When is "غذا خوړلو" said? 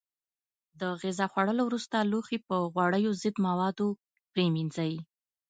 1.01-1.63